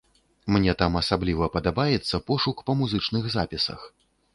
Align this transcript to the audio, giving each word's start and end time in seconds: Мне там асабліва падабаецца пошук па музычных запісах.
Мне 0.55 0.73
там 0.79 0.97
асабліва 1.01 1.51
падабаецца 1.57 2.23
пошук 2.33 2.67
па 2.71 2.81
музычных 2.85 3.23
запісах. 3.41 3.91